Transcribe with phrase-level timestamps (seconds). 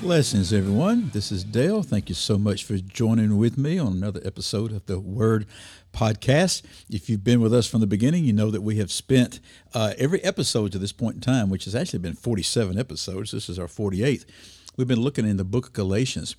[0.00, 1.10] Blessings, everyone.
[1.12, 1.82] This is Dale.
[1.82, 5.44] Thank you so much for joining with me on another episode of the Word
[5.92, 6.62] Podcast.
[6.88, 9.40] If you've been with us from the beginning, you know that we have spent
[9.74, 13.32] uh, every episode to this point in time, which has actually been 47 episodes.
[13.32, 14.24] This is our 48th.
[14.78, 16.34] We've been looking in the book of Galatians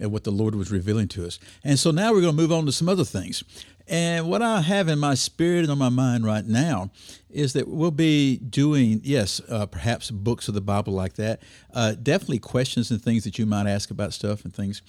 [0.00, 1.38] at what the Lord was revealing to us.
[1.64, 3.42] And so now we're going to move on to some other things.
[3.88, 6.90] And what I have in my spirit and on my mind right now
[7.30, 11.40] is that we'll be doing, yes, uh, perhaps books of the Bible like that,
[11.72, 14.82] uh, definitely questions and things that you might ask about stuff and things,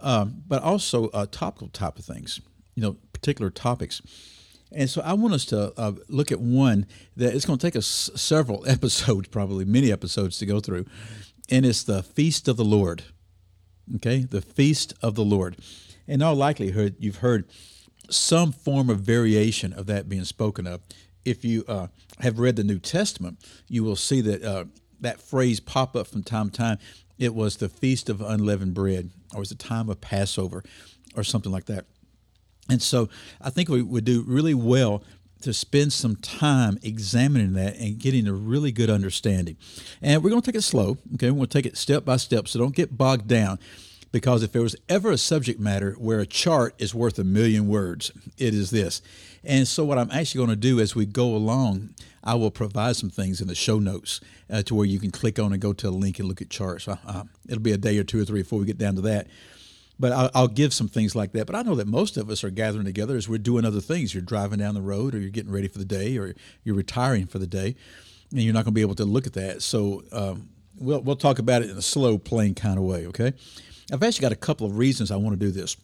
[0.00, 2.40] um, but also uh, topical type of things,
[2.74, 4.02] you know, particular topics.
[4.72, 6.86] And so I want us to uh, look at one
[7.16, 10.86] that it's going to take us several episodes, probably many episodes to go through,
[11.48, 13.04] and it's the Feast of the Lord.
[13.96, 15.56] Okay, the Feast of the Lord.
[16.06, 17.48] In all likelihood, you've heard
[18.08, 20.80] some form of variation of that being spoken of.
[21.24, 21.88] If you uh,
[22.20, 24.64] have read the New Testament, you will see that uh,
[25.00, 26.78] that phrase pop up from time to time.
[27.18, 30.62] It was the Feast of Unleavened Bread, or it was the time of Passover,
[31.16, 31.86] or something like that.
[32.68, 33.08] And so
[33.40, 35.02] I think we would do really well
[35.42, 39.56] to spend some time examining that and getting a really good understanding.
[40.02, 41.30] And we're going to take it slow, okay?
[41.30, 43.58] We're going to take it step by step, so don't get bogged down
[44.12, 47.68] because if there was ever a subject matter where a chart is worth a million
[47.68, 49.02] words, it is this.
[49.44, 51.90] And so, what I'm actually going to do as we go along,
[52.22, 55.38] I will provide some things in the show notes uh, to where you can click
[55.38, 56.86] on and go to a link and look at charts.
[56.88, 59.00] Uh, uh, it'll be a day or two or three before we get down to
[59.02, 59.28] that.
[60.00, 61.46] But I'll, I'll, give some things like that.
[61.46, 64.14] But I know that most of us are gathering together as we're doing other things.
[64.14, 66.34] You're driving down the road, or you're getting ready for the day, or
[66.64, 67.76] you're retiring for the day,
[68.32, 69.62] and you're not going to be able to look at that.
[69.62, 73.06] So um, we'll we'll talk about it in a slow, plain kind of way.
[73.08, 73.34] Okay.
[73.92, 75.76] I've actually got a couple of reasons I want to do this.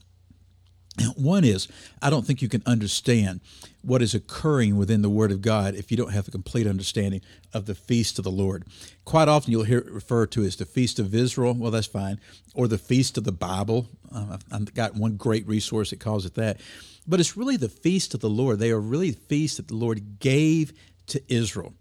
[1.17, 1.69] One is,
[2.03, 3.41] I don't think you can understand
[3.83, 7.21] what is occurring within the Word of God if you don't have a complete understanding
[7.55, 8.65] of the feast of the Lord.
[9.05, 11.55] Quite often you'll hear it referred to as the Feast of Israel.
[11.55, 12.19] Well, that's fine.
[12.55, 13.87] Or the Feast of the Bible.
[14.12, 16.61] Uh, I've got one great resource that calls it that.
[17.06, 18.59] But it's really the feast of the Lord.
[18.59, 20.73] They are really feasts that the Lord gave
[21.09, 21.75] to Israel.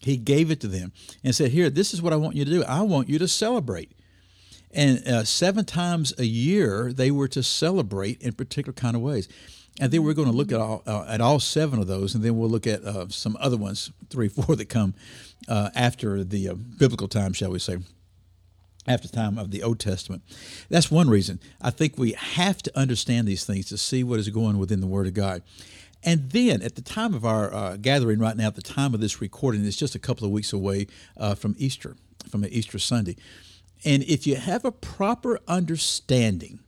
[0.00, 2.50] He gave it to them and said, Here, this is what I want you to
[2.50, 2.64] do.
[2.64, 3.92] I want you to celebrate.
[4.72, 9.28] And uh, seven times a year, they were to celebrate in particular kind of ways.
[9.80, 12.24] And then we're going to look at all uh, at all seven of those, and
[12.24, 14.94] then we'll look at uh, some other ones, three, four that come
[15.48, 17.78] uh, after the uh, biblical time, shall we say,
[18.86, 20.22] after the time of the Old Testament.
[20.70, 21.40] That's one reason.
[21.60, 24.86] I think we have to understand these things to see what is going within the
[24.86, 25.42] Word of God.
[26.02, 29.00] And then at the time of our uh, gathering right now, at the time of
[29.00, 31.96] this recording, it's just a couple of weeks away uh, from Easter,
[32.30, 33.16] from Easter Sunday.
[33.84, 36.60] And if you have a proper understanding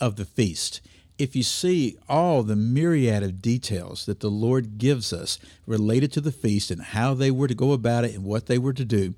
[0.00, 0.80] of the feast,
[1.18, 6.20] if you see all the myriad of details that the Lord gives us related to
[6.20, 8.84] the feast and how they were to go about it and what they were to
[8.84, 9.14] do,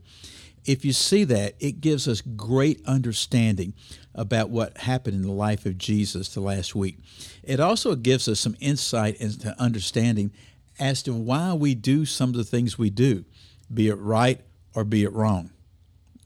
[0.65, 3.75] if you see that, it gives us great understanding
[4.15, 6.99] about what happened in the life of Jesus the last week.
[7.43, 10.33] It also gives us some insight into understanding
[10.79, 13.25] as to why we do some of the things we do,
[13.73, 14.41] be it right
[14.75, 15.51] or be it wrong.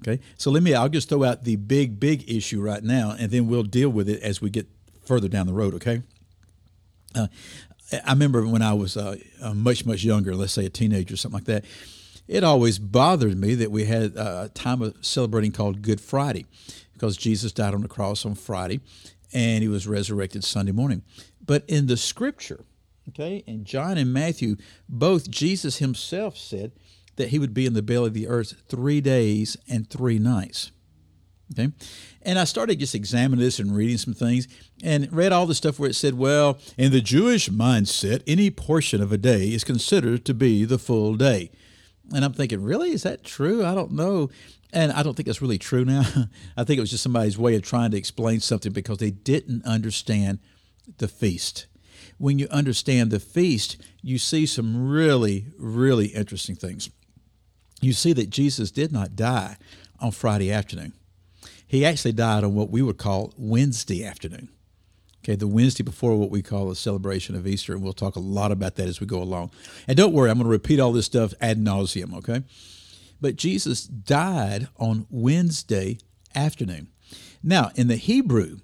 [0.03, 3.31] Okay, so let me, I'll just throw out the big, big issue right now, and
[3.31, 4.67] then we'll deal with it as we get
[5.07, 6.03] further down the road, okay?
[7.15, 7.29] Uh,
[8.05, 11.17] I remember when I was uh, uh, much, much younger, let's say a teenager or
[11.17, 11.65] something like that,
[12.29, 16.45] it always bothered me that we had a time of celebrating called Good Friday
[16.93, 18.81] because Jesus died on the cross on Friday
[19.33, 21.03] and he was resurrected Sunday morning.
[21.45, 22.65] But in the scripture,
[23.11, 24.57] okay, in John and Matthew,
[24.89, 26.73] both Jesus himself said,
[27.17, 30.71] that he would be in the belly of the earth three days and three nights.
[31.53, 31.73] Okay.
[32.23, 34.49] And I started just examining this and reading some things
[34.83, 39.01] and read all the stuff where it said, well, in the Jewish mindset, any portion
[39.01, 41.51] of a day is considered to be the full day.
[42.13, 42.91] And I'm thinking, really?
[42.91, 43.65] Is that true?
[43.65, 44.31] I don't know.
[44.73, 46.03] And I don't think that's really true now.
[46.57, 49.65] I think it was just somebody's way of trying to explain something because they didn't
[49.65, 50.41] understand
[50.99, 51.67] the feast.
[52.19, 56.91] When you understand the feast, you see some really, really interesting things
[57.81, 59.57] you see that Jesus did not die
[60.01, 60.93] on Friday afternoon.
[61.67, 64.49] He actually died on what we would call Wednesday afternoon.
[65.25, 68.21] Okay, the Wednesday before what we call a celebration of Easter, and we'll talk a
[68.21, 69.51] lot about that as we go along.
[69.89, 72.45] And don't worry, I'm going to repeat all this stuff ad nauseum, okay?
[73.21, 75.99] But Jesus died on Wednesday
[76.37, 76.89] afternoon.
[77.43, 78.59] Now, in the Hebrew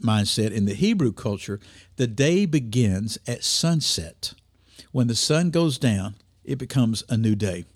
[0.00, 1.60] mindset, in the Hebrew culture,
[1.96, 4.32] the day begins at sunset.
[4.92, 6.14] When the sun goes down,
[6.44, 7.66] it becomes a new day.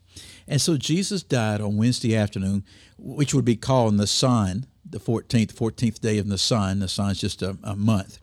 [0.47, 2.65] And so Jesus died on Wednesday afternoon,
[2.99, 6.81] which would be called Nisan, the 14th, 14th day of Nisan.
[6.81, 8.19] Nisan's just a, a month.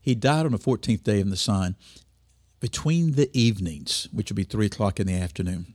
[0.00, 1.76] He died on the 14th day of the Nisan
[2.60, 5.74] between the evenings, which would be 3 o'clock in the afternoon.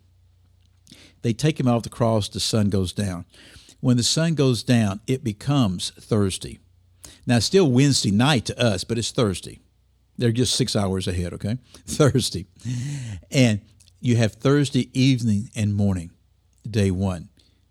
[1.22, 3.26] They take him off the cross, the sun goes down.
[3.80, 6.60] When the sun goes down, it becomes Thursday.
[7.26, 9.60] Now, it's still Wednesday night to us, but it's Thursday.
[10.18, 11.58] They're just six hours ahead, okay?
[11.86, 12.46] Thursday.
[13.32, 13.62] And
[14.00, 16.12] you have Thursday evening and morning,
[16.70, 17.30] day one.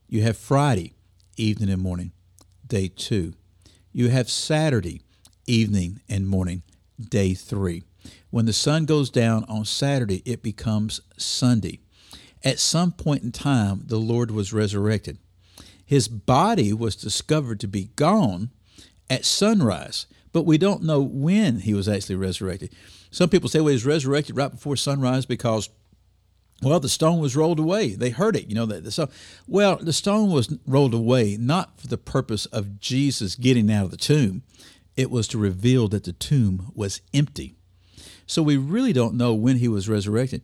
[0.08, 0.94] You have Friday
[1.37, 2.12] evening and morning,
[2.67, 3.34] day two.
[3.93, 5.02] You have Saturday
[5.46, 6.62] evening and morning,
[7.00, 7.84] day three.
[8.31, 11.78] When the sun goes down on Saturday, it becomes Sunday.
[12.44, 15.19] At some point in time, the Lord was resurrected.
[15.84, 18.50] His body was discovered to be gone
[19.08, 22.75] at sunrise, but we don't know when he was actually resurrected.
[23.11, 25.70] Some people say well, he was resurrected right before sunrise because
[26.62, 27.91] well, the stone was rolled away.
[27.91, 28.67] They heard it, you know.
[28.67, 29.08] That so,
[29.47, 33.91] well, the stone was rolled away not for the purpose of Jesus getting out of
[33.91, 34.43] the tomb.
[34.97, 37.56] It was to reveal that the tomb was empty.
[38.26, 40.43] So we really don't know when he was resurrected,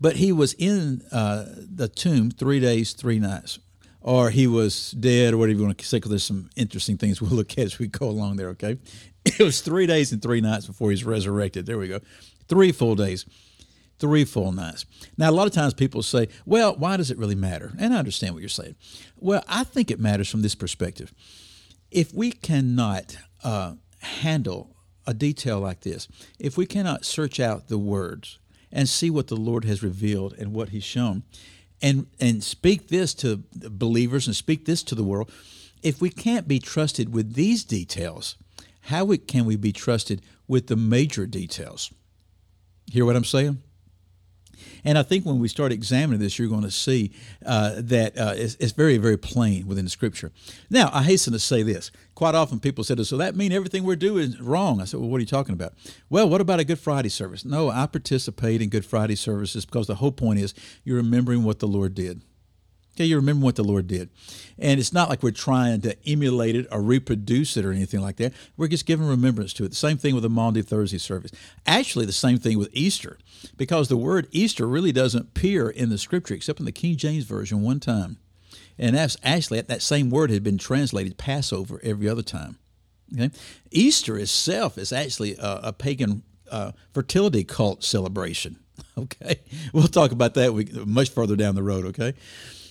[0.00, 3.58] but he was in uh, the tomb three days, three nights,
[4.00, 5.98] or he was dead, or whatever you want to say.
[5.98, 8.48] Because there's some interesting things we'll look at as we go along there.
[8.48, 8.78] Okay,
[9.26, 11.66] it was three days and three nights before he's resurrected.
[11.66, 12.00] There we go,
[12.48, 13.26] three full days
[14.00, 14.86] three full nights.
[15.16, 17.72] Now, a lot of times people say, well, why does it really matter?
[17.78, 18.74] And I understand what you're saying.
[19.18, 21.12] Well, I think it matters from this perspective.
[21.90, 24.74] If we cannot uh, handle
[25.06, 26.08] a detail like this,
[26.38, 28.38] if we cannot search out the words
[28.72, 31.22] and see what the Lord has revealed and what He's shown,
[31.82, 35.30] and, and speak this to believers and speak this to the world,
[35.82, 38.36] if we can't be trusted with these details,
[38.82, 41.92] how can we be trusted with the major details?
[42.90, 43.62] Hear what I'm saying?
[44.84, 47.12] And I think when we start examining this, you're going to see
[47.44, 50.32] uh, that uh, it's, it's, very, very plain within the Scripture.
[50.70, 51.90] Now, I hasten to say this.
[52.14, 54.80] Quite often people say, so that mean everything we're doing is wrong?
[54.80, 55.74] I said, well, what are you talking about?
[56.08, 57.44] Well, what about a Good Friday service?
[57.44, 60.54] No, I participate in Good Friday services because the whole point is
[60.84, 62.22] you're remembering what the Lord did.
[63.00, 64.10] Okay, you remember what the Lord did.
[64.58, 68.16] And it's not like we're trying to emulate it or reproduce it or anything like
[68.16, 68.34] that.
[68.58, 69.70] We're just giving remembrance to it.
[69.70, 71.30] The same thing with the Maundy Thursday service.
[71.64, 73.16] Actually, the same thing with Easter,
[73.56, 77.24] because the word Easter really doesn't appear in the scripture except in the King James
[77.24, 78.18] Version one time.
[78.78, 82.58] And that's actually that same word had been translated Passover every other time.
[83.14, 83.30] Okay?
[83.70, 88.58] Easter itself is actually a, a pagan uh, fertility cult celebration.
[88.98, 89.40] Okay,
[89.72, 91.86] we'll talk about that much further down the road.
[91.86, 92.12] Okay,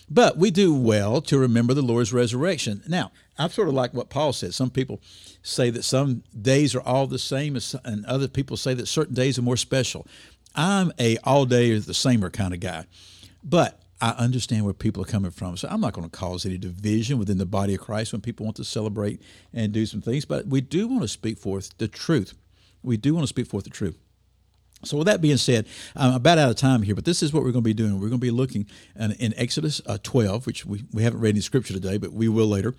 [0.10, 2.84] but we do well to remember the Lord's resurrection.
[2.88, 4.54] Now, I'm sort of like what Paul said.
[4.54, 5.02] Some people
[5.42, 9.38] say that some days are all the same, and other people say that certain days
[9.38, 10.08] are more special.
[10.56, 12.86] I'm a all day is the samer kind of guy,
[13.44, 15.58] but I understand where people are coming from.
[15.58, 18.46] So I'm not going to cause any division within the body of Christ when people
[18.46, 19.22] want to celebrate
[19.54, 20.26] and do some things.
[20.26, 22.34] But we do want to speak forth the truth.
[22.82, 23.98] We do want to speak forth the truth.
[24.86, 27.44] So, with that being said, I'm about out of time here, but this is what
[27.44, 27.96] we're going to be doing.
[27.96, 28.66] We're going to be looking
[28.98, 32.30] in, in Exodus uh, 12, which we, we haven't read any scripture today, but we
[32.30, 32.76] will later.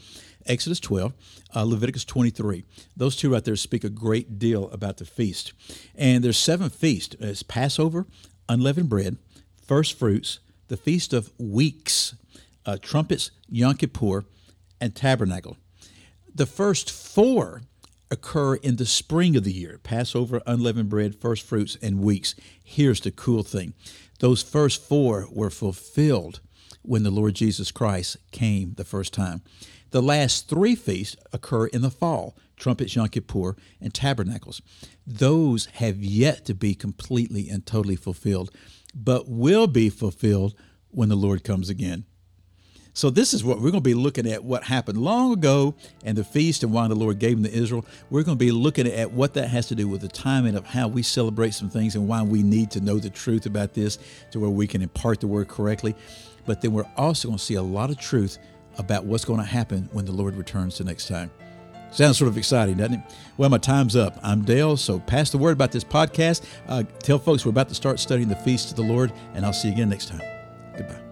[0.47, 1.13] Exodus 12,
[1.55, 2.65] uh, Leviticus 23.
[2.97, 5.53] Those two right there speak a great deal about the feast.
[5.95, 8.07] And there's seven feasts it's Passover,
[8.49, 9.19] unleavened bread,
[9.67, 12.15] first fruits, the Feast of Weeks,
[12.65, 14.25] uh, trumpets, Yom Kippur,
[14.81, 15.59] and tabernacle.
[16.35, 17.63] The first four
[18.11, 22.35] occur in the spring of the year Passover, unleavened bread, first fruits, and weeks.
[22.63, 23.75] Here's the cool thing
[24.19, 26.41] those first four were fulfilled
[26.83, 29.43] when the Lord Jesus Christ came the first time.
[29.91, 34.63] The last three feasts occur in the fall trumpets, Yom Kippur, and tabernacles.
[35.07, 38.51] Those have yet to be completely and totally fulfilled,
[38.95, 40.55] but will be fulfilled
[40.91, 42.05] when the Lord comes again.
[42.93, 46.19] So this is what we're going to be looking at what happened long ago and
[46.19, 47.85] the feast and why the Lord gave them to Israel.
[48.11, 50.67] We're going to be looking at what that has to do with the timing of
[50.67, 53.99] how we celebrate some things and why we need to know the truth about this
[54.33, 55.95] to where we can impart the word correctly.
[56.47, 58.39] But then we're also going to see a lot of truth
[58.79, 61.31] about what's going to happen when the Lord returns the next time.
[61.93, 63.01] Sounds sort of exciting, doesn't it?
[63.37, 64.19] Well, my time's up.
[64.23, 66.45] I'm Dale, so pass the word about this podcast.
[66.69, 69.53] Uh, tell folks we're about to start studying the feast of the Lord, and I'll
[69.53, 70.23] see you again next time.
[70.77, 71.10] Goodbye.